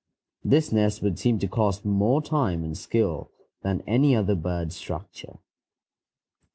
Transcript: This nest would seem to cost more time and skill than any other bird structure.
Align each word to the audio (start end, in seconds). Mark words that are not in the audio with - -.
This 0.43 0.71
nest 0.71 1.03
would 1.03 1.19
seem 1.19 1.37
to 1.37 1.47
cost 1.47 1.85
more 1.85 2.23
time 2.23 2.63
and 2.63 2.75
skill 2.75 3.29
than 3.61 3.83
any 3.85 4.15
other 4.15 4.33
bird 4.33 4.73
structure. 4.73 5.37